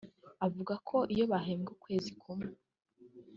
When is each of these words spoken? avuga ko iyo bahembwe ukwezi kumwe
avuga 0.45 0.73
ko 0.87 0.97
iyo 1.13 1.25
bahembwe 1.31 1.69
ukwezi 1.75 2.11
kumwe 2.21 2.51